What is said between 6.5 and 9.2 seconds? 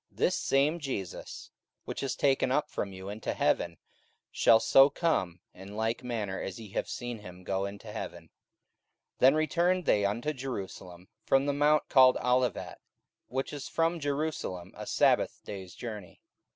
ye have seen him go into heaven. 44:001:012